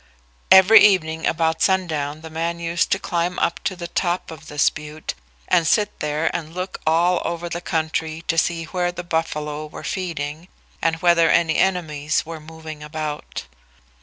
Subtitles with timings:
[0.49, 4.71] Every evening about sundown the man used to climb up to the top of this
[4.71, 5.13] butte
[5.47, 9.83] and sit there and look all over the country to see where the buffalo were
[9.83, 10.47] feeding
[10.81, 13.43] and whether any enemies were moving about.